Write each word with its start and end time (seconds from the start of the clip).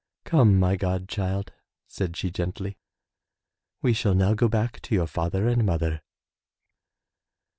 "Come, 0.25 0.57
my 0.57 0.77
god 0.77 1.07
child,'* 1.07 1.51
said 1.87 2.17
she 2.17 2.31
gently, 2.31 2.79
we 3.83 3.93
shall 3.93 4.15
now 4.15 4.33
go 4.33 4.47
back 4.47 4.79
to 4.81 4.95
your 4.95 5.05
father 5.05 5.47
and 5.47 5.63
mother 5.63 6.01